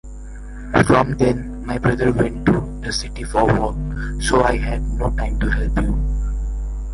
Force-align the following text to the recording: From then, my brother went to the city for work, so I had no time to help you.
From 0.87 1.11
then, 1.19 1.63
my 1.63 1.77
brother 1.77 2.11
went 2.11 2.43
to 2.47 2.61
the 2.83 2.91
city 2.91 3.23
for 3.23 3.45
work, 3.45 3.75
so 4.23 4.41
I 4.43 4.57
had 4.57 4.81
no 4.81 5.11
time 5.11 5.39
to 5.41 5.47
help 5.47 5.79
you. 5.79 5.95